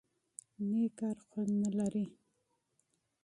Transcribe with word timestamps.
_نېک 0.69 0.91
کار 0.99 1.17
خوند 1.27 1.51
نه 1.63 1.69
لري؟ 1.77 2.05